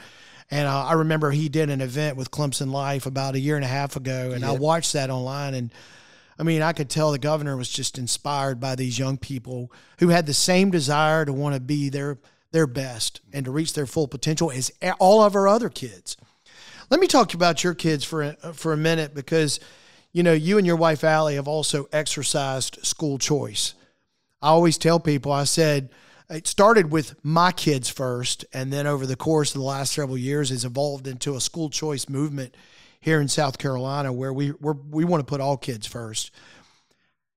[0.51, 3.63] And uh, I remember he did an event with Clemson Life about a year and
[3.63, 4.31] a half ago.
[4.33, 5.53] And I watched that online.
[5.53, 5.71] And
[6.39, 10.07] I mean, I could tell the governor was just inspired by these young people who
[10.07, 12.17] had the same desire to want to be their,
[12.51, 16.15] their best and to reach their full potential as all of our other kids.
[16.89, 19.59] Let me talk about your kids for a, for a minute because–
[20.11, 23.75] you know, you and your wife Allie have also exercised school choice.
[24.41, 25.89] I always tell people, I said,
[26.29, 30.17] it started with my kids first, and then over the course of the last several
[30.17, 32.55] years, has evolved into a school choice movement
[32.99, 36.31] here in South Carolina where we we we want to put all kids first.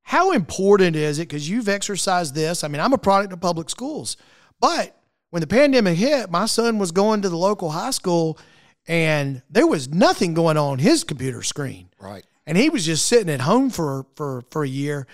[0.02, 1.28] How important is it?
[1.28, 2.64] Because you've exercised this.
[2.64, 4.16] I mean, I'm a product of public schools,
[4.60, 4.96] but
[5.30, 8.38] when the pandemic hit, my son was going to the local high school,
[8.86, 11.88] and there was nothing going on his computer screen.
[11.98, 15.06] Right and he was just sitting at home for for for a year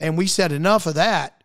[0.00, 1.42] and we said enough of that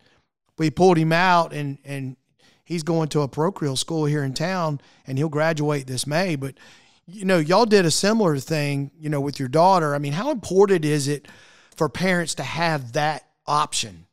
[0.58, 2.18] we pulled him out and and
[2.64, 6.56] he's going to a parochial school here in town and he'll graduate this may but
[7.08, 10.32] you know y'all did a similar thing you know with your daughter i mean how
[10.32, 11.28] important is it
[11.76, 14.06] for parents to have that option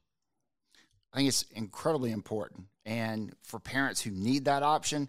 [1.12, 5.08] i think it's incredibly important and for parents who need that option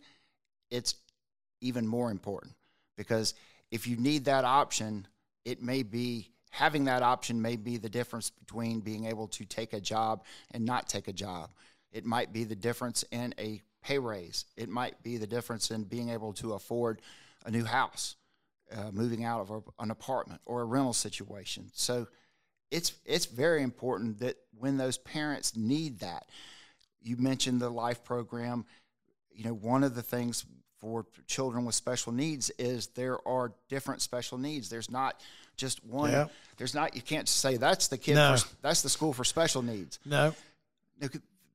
[0.71, 0.95] it's
[1.61, 2.53] even more important
[2.97, 3.33] because
[3.71, 5.07] if you need that option
[5.45, 9.73] it may be having that option may be the difference between being able to take
[9.73, 11.49] a job and not take a job.
[11.91, 14.45] It might be the difference in a pay raise.
[14.55, 17.01] It might be the difference in being able to afford
[17.45, 18.15] a new house,
[18.75, 21.69] uh, moving out of a, an apartment or a rental situation.
[21.73, 22.08] So
[22.71, 26.25] it's it's very important that when those parents need that,
[27.01, 28.65] you mentioned the life program.
[29.31, 30.45] You know, one of the things
[30.81, 34.69] for children with special needs is there are different special needs.
[34.69, 35.21] There's not
[35.55, 36.12] just one.
[36.12, 36.27] Yeah.
[36.58, 36.95] There's not.
[36.95, 38.15] You can't say that's the kid.
[38.15, 38.36] No.
[38.36, 39.99] For, that's the school for special needs.
[40.05, 40.34] No.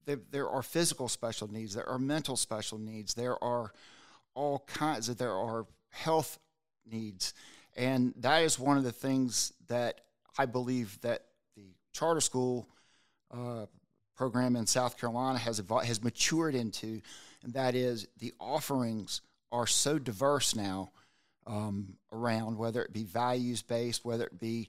[0.06, 1.74] There, there are physical special needs.
[1.74, 3.14] There are mental special needs.
[3.14, 3.72] There are
[4.34, 5.18] all kinds of.
[5.18, 6.38] There are health
[6.90, 7.34] needs,
[7.76, 10.00] and that is one of the things that
[10.38, 11.24] I believe that
[11.56, 12.68] the charter school
[13.30, 13.66] uh,
[14.16, 17.00] program in South Carolina has has matured into
[17.42, 19.22] and that is the offerings
[19.52, 20.90] are so diverse now
[21.46, 24.68] um, around, whether it be values based, whether it be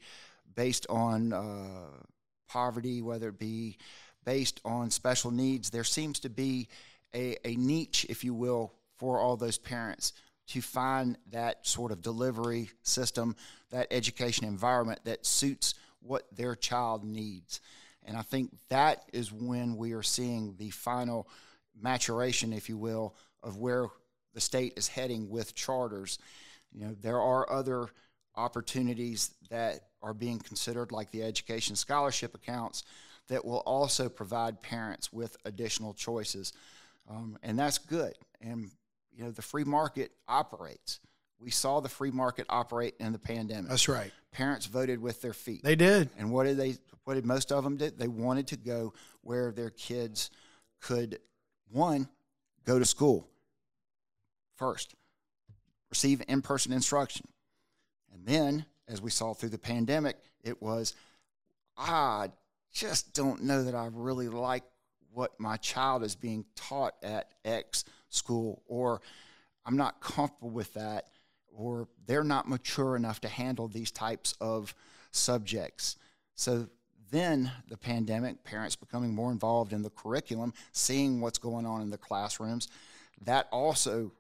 [0.56, 2.06] based on uh,
[2.48, 3.78] poverty, whether it be
[4.26, 5.70] based on special needs.
[5.70, 6.68] There seems to be
[7.14, 10.14] a, a niche, if you will, for all those parents
[10.52, 13.36] to find that sort of delivery system,
[13.70, 17.62] that education environment that suits what their child needs.
[18.04, 21.30] And I think that is when we are seeing the final
[21.80, 23.88] maturation, if you will, of where
[24.34, 26.20] the state is heading with charters.
[26.74, 27.88] You know, there are other
[28.36, 32.84] opportunities that are being considered, like the education scholarship accounts,
[33.30, 36.52] that will also provide parents with additional choices,
[37.10, 38.14] um, and that's good.
[38.42, 38.72] And
[39.14, 41.00] you know, the free market operates.
[41.40, 43.70] We saw the free market operate in the pandemic.
[43.70, 44.12] That's right.
[44.32, 45.64] Parents voted with their feet.
[45.64, 46.10] They did.
[46.18, 46.76] And what did they?
[47.04, 47.90] What did most of them do?
[47.90, 50.30] They wanted to go where their kids
[50.80, 51.20] could
[51.72, 52.08] one,
[52.66, 53.28] go to school
[54.56, 54.94] first,
[55.90, 57.28] receive in person instruction.
[58.14, 60.94] And then, as we saw through the pandemic, it was,
[61.76, 62.30] I
[62.72, 64.64] just don't know that I really like
[65.14, 69.02] what my child is being taught at X school, or
[69.66, 71.08] I'm not comfortable with that,
[71.54, 74.76] or they're not mature enough to handle these types of
[75.12, 75.98] subjects.
[76.36, 76.68] So
[77.10, 81.90] then the pandemic, parents becoming more involved in the curriculum, seeing what's going on in
[81.90, 82.68] the classrooms,
[83.22, 84.12] that also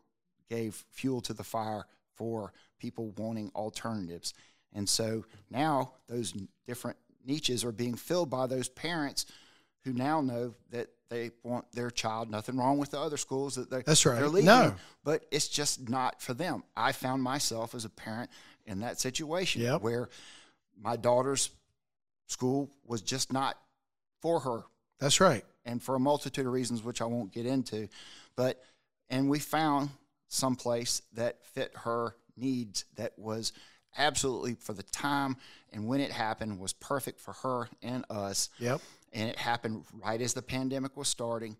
[0.49, 4.33] gave fuel to the fire for people wanting alternatives.
[4.73, 6.33] And so now those
[6.67, 9.25] different niches are being filled by those parents
[9.83, 13.69] who now know that they want their child nothing wrong with the other schools that
[13.69, 14.15] they, That's right.
[14.15, 14.75] they're leaving, no.
[15.03, 16.63] but it's just not for them.
[16.75, 18.31] I found myself as a parent
[18.65, 19.81] in that situation yep.
[19.81, 20.09] where
[20.81, 21.51] my daughter's
[22.27, 23.57] school was just not
[24.21, 24.63] for her.
[24.99, 25.43] That's right.
[25.65, 27.89] And for a multitude of reasons, which I won't get into.
[28.35, 28.63] But,
[29.09, 29.89] and we found
[30.29, 33.51] some place that fit her needs that was
[33.97, 35.37] absolutely for the time
[35.71, 38.49] and when it happened was perfect for her and us.
[38.59, 38.81] Yep.
[39.13, 41.57] And it happened right as the pandemic was starting.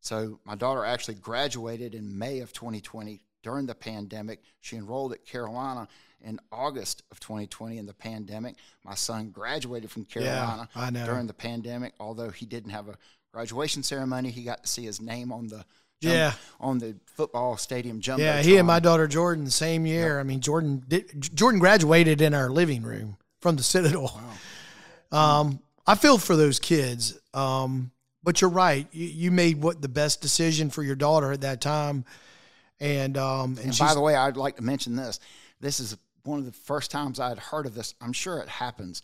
[0.00, 4.42] So my daughter actually graduated in May of 2020 during the pandemic.
[4.60, 5.88] She enrolled at Carolina
[6.20, 8.56] in August of 2020 in the pandemic.
[8.84, 11.04] My son graduated from Carolina I know.
[11.04, 11.94] during the pandemic.
[12.00, 12.96] Although he didn't have a
[13.32, 15.64] graduation ceremony, he got to see his name on the
[16.00, 16.32] Yeah.
[16.60, 18.22] on the football stadium jumbo.
[18.22, 20.20] Yeah, he and my daughter Jordan the same year.
[20.20, 24.20] I mean, Jordan did, Jordan graduated in our living room from the Citadel.
[25.10, 27.18] Um, I feel for those kids.
[27.32, 27.90] Um,
[28.22, 28.86] but you're right.
[28.92, 32.04] You, you made what the best decision for your daughter at that time.
[32.80, 35.18] And um, and, And by the way, I'd like to mention this.
[35.60, 37.94] This is one of the first times I'd heard of this.
[38.00, 39.02] I'm sure it happens,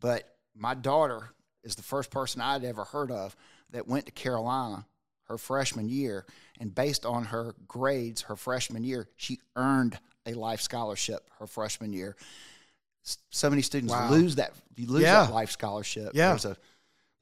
[0.00, 1.32] but my daughter
[1.64, 3.36] is the first person I'd ever heard of
[3.70, 4.86] that went to Carolina
[5.30, 6.26] her freshman year,
[6.58, 11.92] and based on her grades her freshman year, she earned a life scholarship her freshman
[11.92, 12.16] year.
[13.30, 14.10] So many students Wow.
[14.10, 14.52] lose that.
[14.76, 15.24] You lose Yeah.
[15.26, 16.10] that life scholarship.
[16.14, 16.30] Yeah.
[16.30, 16.56] There's a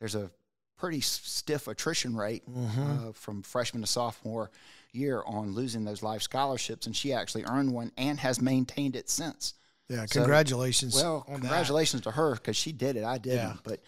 [0.00, 0.30] there's a
[0.76, 3.08] pretty stiff attrition rate Mm-hmm.
[3.08, 4.50] uh, from freshman to sophomore
[4.92, 9.10] year on losing those life scholarships, and she actually earned one and has maintained it
[9.10, 9.54] since.
[9.88, 10.94] yeah, so- congratulations.
[10.94, 11.40] Well, on that.
[11.40, 13.04] congratulations to her because she did it.
[13.04, 13.56] I didn't, Yeah.
[13.64, 13.80] but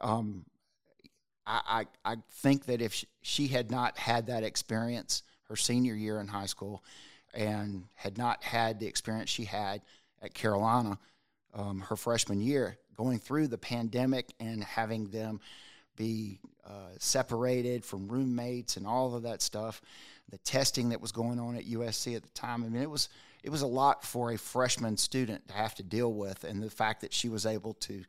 [0.00, 0.44] um,
[1.46, 6.18] I, I think that if she, she had not had that experience her senior year
[6.20, 6.82] in high school,
[7.34, 9.82] and had not had the experience she had
[10.22, 10.98] at Carolina
[11.54, 15.40] um, her freshman year, going through the pandemic and having them
[15.96, 19.80] be uh, separated from roommates and all of that stuff,
[20.30, 22.64] the testing that was going on at USC at the time.
[22.64, 23.08] I mean, it was
[23.42, 26.70] it was a lot for a freshman student to have to deal with, and the
[26.70, 28.02] fact that she was able to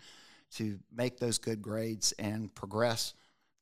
[0.55, 3.13] to make those good grades and progress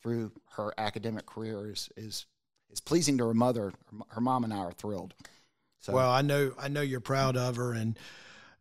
[0.06, 2.28] through her academic career is is
[2.70, 3.74] is pleasing to her mother.
[4.10, 5.16] Her, mom and I are thrilled.
[5.80, 7.98] So Well, I know I know you're proud of her and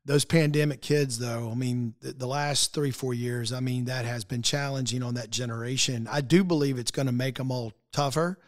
[0.06, 4.06] those pandemic kids though, I mean, the, the last 3 4 years, I mean, that
[4.06, 6.08] has been challenging on that generation.
[6.10, 8.38] I do believe it's going to make them all tougher.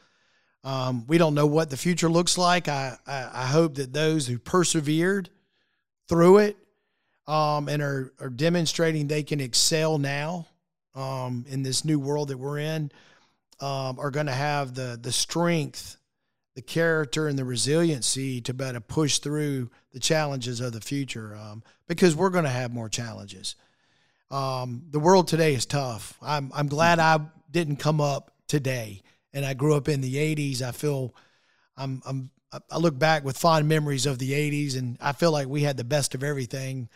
[0.65, 2.69] Um, we don't know what the future looks like.
[2.69, 5.31] I, I, I hope that those who persevered
[6.09, 6.57] through it
[7.27, 10.47] um, and are, are demonstrating they can excel now
[10.97, 12.91] um, in this new world that we're in
[13.61, 15.97] um, are going to have the the strength
[16.57, 21.63] the character and the resiliency to better push through the challenges of the future um,
[21.87, 23.57] because we're going to have more challenges.
[24.31, 26.19] Um, the world today is tough.
[26.23, 29.03] I'm, I'm glad I didn't come up today
[29.35, 30.63] and I grew up in the 80s.
[30.63, 31.15] I feel
[31.77, 32.31] I'm, I'm,
[32.71, 35.77] I look back with fond memories of the 80s and I feel like we had
[35.77, 36.89] the best of everything.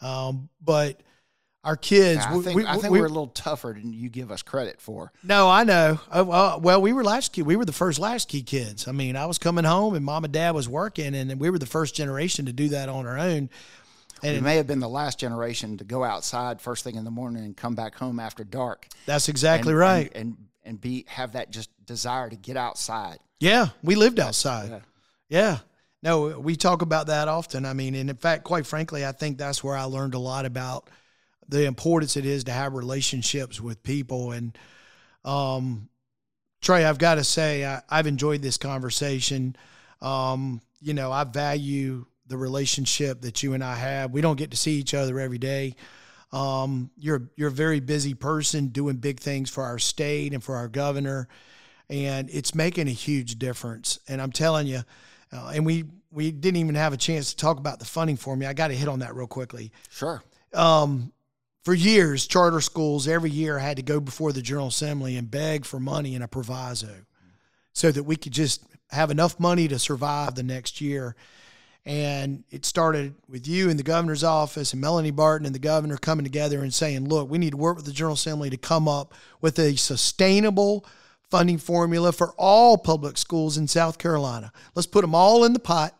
[0.00, 1.02] Um, but
[1.64, 4.30] our kids, I think we- I think we- are a little tougher than you give
[4.32, 5.12] us credit for.
[5.22, 6.00] no, I know.
[6.10, 7.42] Uh, well, we were latchkey.
[7.42, 8.88] We were the first latchkey kids.
[8.88, 11.58] I mean, I was coming home and mom and dad was working, and we were
[11.58, 13.48] the first generation to do that on our own.
[14.22, 17.10] We And may have been the last generation to go outside first thing in the
[17.10, 18.86] morning and come back home after dark.
[19.06, 20.12] that's exactly and, right.
[20.14, 23.18] And, and and be have that just desire to get outside.
[23.40, 24.70] yeah, we lived outside.
[24.70, 24.78] Yeah.
[25.28, 25.58] Yeah.
[26.04, 27.64] No, we talk about that often.
[27.66, 30.46] I mean, and in fact, quite frankly, I think that's where I learned a lot
[30.46, 30.88] about
[31.48, 34.32] the importance it is to have relationships with people.
[34.32, 34.56] And
[35.24, 35.88] um,
[36.60, 39.56] Trey, I've got to say, I, I've enjoyed this conversation.
[40.00, 44.10] Um, you know, I value the relationship that you and I have.
[44.10, 45.76] We don't get to see each other every day.
[46.32, 50.56] Um, you're you're a very busy person doing big things for our state and for
[50.56, 51.28] our governor,
[51.90, 53.98] and it's making a huge difference.
[54.08, 54.82] And I'm telling you,
[55.30, 58.34] uh, and we we didn't even have a chance to talk about the funding for
[58.34, 58.46] me.
[58.46, 59.72] I got to hit on that real quickly.
[59.90, 60.22] Sure.
[60.54, 61.12] Um,
[61.62, 65.64] for years, charter schools every year had to go before the General Assembly and beg
[65.64, 67.04] for money in a proviso,
[67.72, 71.16] so that we could just have enough money to survive the next year.
[71.84, 75.96] And it started with you in the governor's office and Melanie Barton and the governor
[75.96, 78.86] coming together and saying, look, we need to work with the General Assembly to come
[78.86, 80.86] up with a sustainable
[81.28, 84.52] funding formula for all public schools in South Carolina.
[84.74, 85.96] Let's put them all in the pot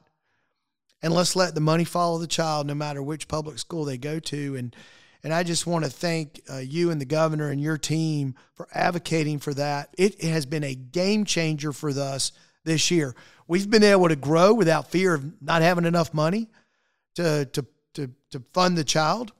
[1.02, 4.20] and let's let the money follow the child no matter which public school they go
[4.20, 4.54] to.
[4.54, 4.76] And
[5.24, 8.68] and I just want to thank uh, you and the governor and your team for
[8.74, 9.94] advocating for that.
[9.96, 12.32] It has been a game changer for us
[12.64, 13.14] this year.
[13.46, 16.48] We've been able to grow without fear of not having enough money
[17.14, 19.32] to, to, to, to fund the child.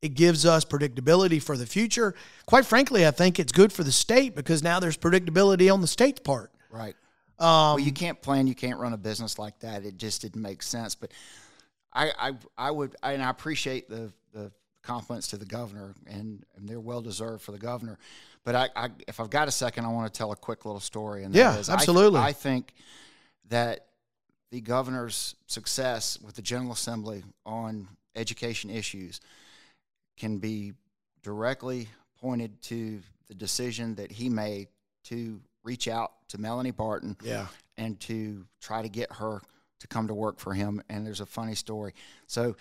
[0.00, 2.14] It gives us predictability for the future.
[2.46, 5.88] Quite frankly, I think it's good for the state because now there's predictability on the
[5.88, 6.52] state's part.
[6.70, 6.94] Right.
[7.38, 9.84] Um, well, you can't plan, you can't run a business like that.
[9.84, 10.94] It just didn't make sense.
[10.94, 11.12] But
[11.92, 14.52] I, I, I would, and I appreciate the the
[14.82, 17.98] compliments to the governor, and, and they're well deserved for the governor.
[18.44, 20.80] But I, I, if I've got a second, I want to tell a quick little
[20.80, 21.24] story.
[21.24, 22.20] And Yeah, is, I th- absolutely.
[22.20, 22.72] I think
[23.48, 23.86] that
[24.50, 29.20] the governor's success with the General Assembly on education issues
[30.16, 30.72] can be
[31.22, 31.88] directly
[32.20, 34.68] pointed to the decision that he made
[35.04, 37.46] to reach out to Melanie Barton yeah.
[37.76, 39.40] and to try to get her
[39.80, 40.82] to come to work for him.
[40.88, 41.92] And there's a funny story.
[42.26, 42.56] So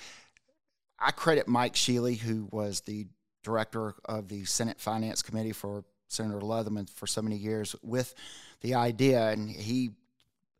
[1.00, 3.08] I credit Mike Shealy, who was the
[3.44, 8.14] director of the Senate Finance Committee for Senator Leatherman for so many years, with
[8.62, 9.30] the idea.
[9.30, 9.92] And he,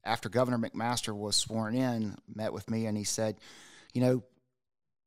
[0.04, 3.38] after Governor McMaster was sworn in, met with me and he said,
[3.94, 4.24] You know,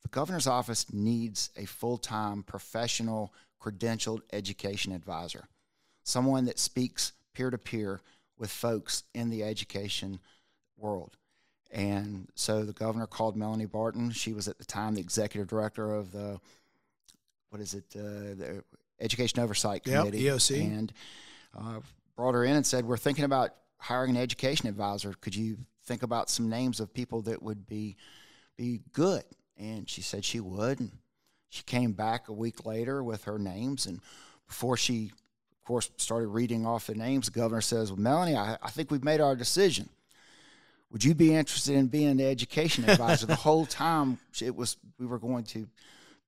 [0.02, 5.46] the governor's office needs a full time professional credentialed education advisor,
[6.02, 8.00] someone that speaks peer to peer
[8.36, 10.18] with folks in the education
[10.76, 11.16] world.
[11.72, 14.10] And so the governor called Melanie Barton.
[14.10, 16.40] She was at the time the executive director of the,
[17.50, 18.64] what is it, uh, the
[19.00, 20.20] Education Oversight Committee.
[20.20, 20.60] Yep, EOC.
[20.60, 20.92] And
[21.56, 21.80] uh,
[22.16, 25.14] brought her in and said, We're thinking about hiring an education advisor.
[25.20, 27.96] Could you think about some names of people that would be,
[28.56, 29.24] be good?
[29.56, 30.80] And she said she would.
[30.80, 30.90] And
[31.50, 33.86] she came back a week later with her names.
[33.86, 34.00] And
[34.48, 35.12] before she,
[35.52, 38.90] of course, started reading off the names, the governor says, Well, Melanie, I, I think
[38.90, 39.88] we've made our decision
[40.91, 43.26] would you be interested in being the education advisor?
[43.26, 45.68] the whole time it was we were going to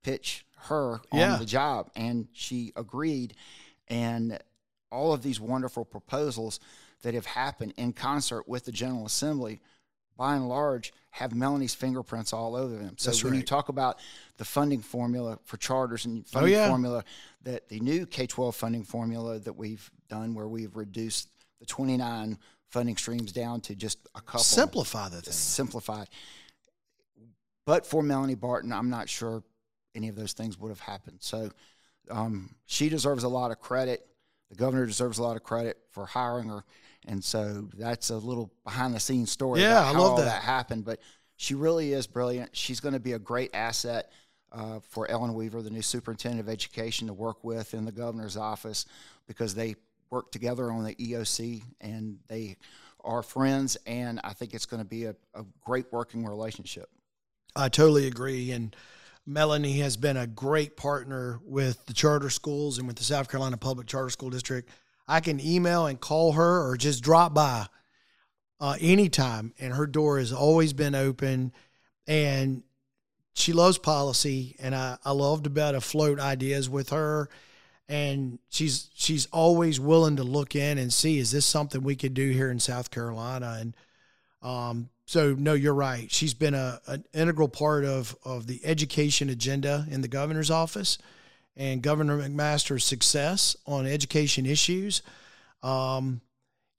[0.02, 1.36] pitch her on Yeah.
[1.36, 3.34] the job, and she agreed.
[3.88, 4.38] And
[4.90, 6.60] all of these wonderful proposals
[7.02, 9.60] that have happened in concert with the General Assembly,
[10.16, 12.94] by and large, have Melanie's fingerprints all over them.
[12.98, 13.98] So That's when you talk about
[14.36, 16.68] the funding formula for charters and oh, funding Oh, yeah.
[16.68, 17.04] formula,
[17.42, 21.96] that the new K twelve funding formula that we've done, where we've reduced the twenty
[21.96, 22.38] nine
[22.72, 25.32] funding streams down to just a couple Simplify the thing.
[25.32, 26.04] Simplify.
[27.66, 29.42] But for Melanie Barton, I'm not sure
[29.94, 31.18] any of those things would have happened.
[31.20, 31.50] So
[32.10, 34.06] um, she deserves a lot of credit.
[34.50, 36.64] The governor deserves a lot of credit for hiring her.
[37.06, 40.24] And so that's a little behind the scenes story Yeah, I love that.
[40.24, 40.84] that happened.
[40.84, 41.00] But
[41.36, 42.56] she really is brilliant.
[42.56, 44.10] She's going to be a great asset
[44.50, 48.36] uh, for Ellen Weaver, the new superintendent of education, to work with in the governor's
[48.36, 48.86] office
[49.26, 49.76] because they
[50.12, 52.56] work together on the EOC and they
[53.02, 53.76] are friends.
[53.86, 56.88] And I think it's going to be a, a great working relationship.
[57.56, 58.52] I totally agree.
[58.52, 58.76] And
[59.26, 63.56] Melanie has been a great partner with the charter schools and with the South Carolina
[63.56, 64.68] Public Charter School District.
[65.08, 67.66] I can email and call her or just drop by
[68.60, 71.52] uh, anytime, and her door has always been open.
[72.06, 72.62] And
[73.34, 77.28] she loves policy, and I, I love to be able to float ideas with her.
[77.92, 82.14] And she's she's always willing to look in and see is this something we could
[82.14, 83.76] do here in South Carolina and
[84.42, 86.10] um, so no, you're right.
[86.10, 90.98] She's been a an integral part of of the education agenda in the governor's office
[91.56, 95.02] and Governor McMaster's success on education issues.
[95.62, 96.20] Um,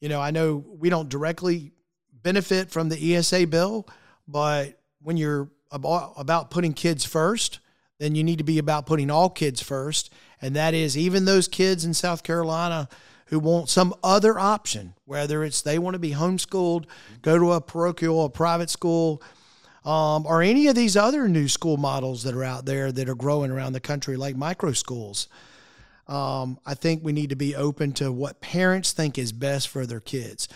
[0.01, 1.72] you know, I know we don't directly
[2.11, 3.88] benefit from the ESA bill,
[4.28, 7.59] but when you're about, about putting kids first,
[7.99, 10.11] then you need to be about putting all kids first.
[10.44, 12.89] And that is even those kids in South Carolina
[13.28, 16.86] who want some other option, whether it's they want to be homeschooled,
[17.22, 19.24] go to a parochial, or private school,
[19.86, 23.16] um, or any of these other new school models that are out there that are
[23.16, 25.30] growing around the country, like micro schools.
[26.08, 29.86] Um, I think we need to be open to what parents think is best for
[29.86, 30.50] their kids.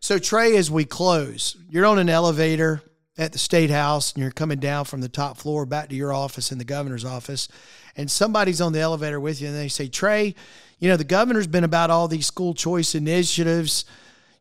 [0.00, 2.82] So, Trey, as we close, you're on an elevator
[3.16, 6.12] at the state house and you're coming down from the top floor back to your
[6.12, 7.48] office in the governor's office,
[7.96, 10.34] and somebody's on the elevator with you and they say, Trey,
[10.78, 13.84] you know, the governor's been about all these school choice initiatives.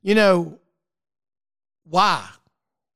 [0.01, 0.59] You know,
[1.83, 2.27] why?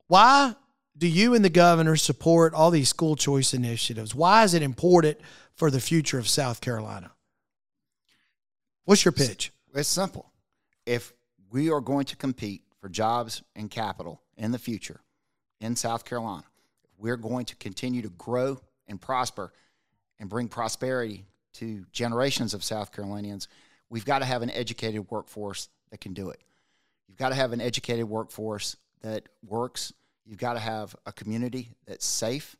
[0.08, 0.56] Why
[0.98, 4.16] do you and the governor support all these school choice initiatives?
[4.16, 5.20] Why is it important
[5.54, 7.12] for the future of South Carolina?
[8.86, 9.52] What's your pitch?
[9.74, 10.32] It's simple.
[10.86, 11.12] If
[11.52, 15.02] we are going to compete for jobs and capital in the future
[15.60, 16.46] in South Carolina,
[16.98, 19.52] we're going to continue to grow and prosper
[20.20, 23.48] and bring prosperity to generations of South Carolinians,
[23.90, 26.42] we've got to have an educated workforce that can do it.
[27.08, 29.94] You've got to have an educated workforce that works.
[30.26, 32.56] You've got to have a community that's safe.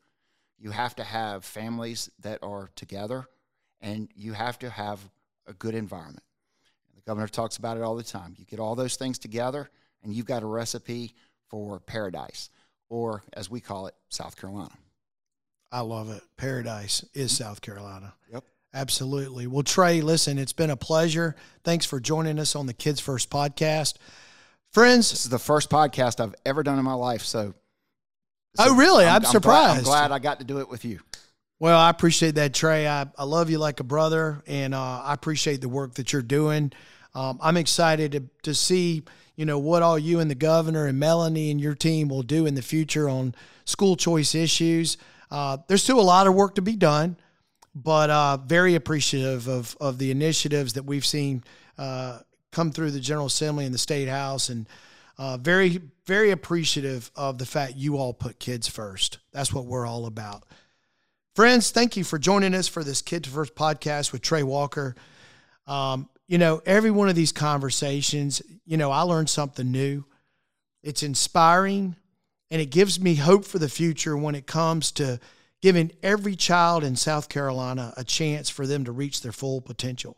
[0.58, 3.28] You have to have families that are together,
[3.82, 5.00] and you have to have
[5.48, 6.24] a good environment.
[6.96, 8.36] The governor talks about it all the time.
[8.38, 9.70] You get all those things together,
[10.04, 11.14] and you've got a recipe
[11.50, 12.50] for paradise,
[12.90, 14.72] or as we call it, South Carolina.
[15.72, 16.22] I love it.
[16.38, 18.14] Paradise is South Carolina.
[18.32, 18.44] Yep.
[18.74, 19.48] Absolutely.
[19.48, 21.36] Well, Trey, listen, it's been a pleasure.
[21.64, 23.96] Thanks for joining us on the Kids First podcast.
[24.72, 27.54] Friends, This is the first podcast I've ever done in my life, so.
[28.60, 29.06] Oh, really?
[29.06, 29.78] I'm glad- surprised.
[29.80, 31.00] I'm glad I got to do it with you.
[31.60, 32.86] Well, I appreciate that, Trey.
[32.88, 36.22] I, I love you like a brother, and uh, I appreciate the work that you're
[36.22, 36.74] doing.
[37.14, 39.04] Um, I'm excited to, to see,
[39.38, 42.46] you know, what all you and the governor and Melanie and your team will do
[42.46, 44.98] in the future on school choice issues.
[45.32, 47.18] Uh, there's still a lot of work to be done,
[47.74, 51.44] but uh, very appreciative of, of the initiatives that we've seen
[51.78, 52.20] uh,
[52.52, 54.50] come through the General Assembly and the State House.
[54.50, 54.68] And
[55.18, 59.20] uh, very, very appreciative of the fact you all put kids first.
[59.32, 60.44] That's what we're all about.
[61.36, 64.96] Friends, thank you for joining us for this Kids First podcast with Trey Walker.
[65.68, 70.06] Um, you know, every one of these conversations, you know, I learned something new.
[70.82, 71.96] It's inspiring
[72.52, 75.20] and it gives me hope for the future when it comes to
[75.62, 80.18] giving every child in South Carolina a chance for them to reach their full potential.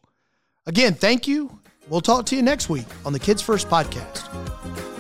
[0.66, 1.60] Again, thank you.
[1.88, 4.97] We'll talk to you next week on the Kids First podcast.